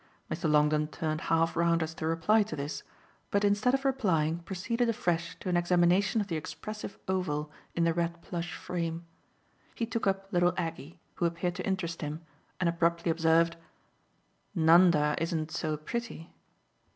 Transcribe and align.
Mr. 0.31 0.49
Longdon 0.49 0.87
turned 0.87 1.21
half 1.21 1.55
round 1.55 1.83
as 1.83 1.93
to 1.93 2.07
reply 2.07 2.41
to 2.41 2.55
this, 2.55 2.81
but 3.29 3.43
instead 3.43 3.75
of 3.75 3.85
replying 3.85 4.39
proceeded 4.39 4.89
afresh 4.89 5.37
to 5.39 5.47
an 5.47 5.55
examination 5.55 6.19
of 6.19 6.25
the 6.25 6.35
expressive 6.37 6.97
oval 7.07 7.51
in 7.75 7.83
the 7.83 7.93
red 7.93 8.19
plush 8.23 8.51
frame. 8.55 9.05
He 9.75 9.85
took 9.85 10.07
up 10.07 10.27
little 10.31 10.55
Aggie, 10.57 10.99
who 11.17 11.25
appeared 11.27 11.53
to 11.57 11.67
interest 11.67 12.01
him, 12.01 12.21
and 12.59 12.67
abruptly 12.67 13.11
observed: 13.11 13.57
"Nanda 14.55 15.13
isn't 15.19 15.51
so 15.51 15.77
pretty." 15.77 16.33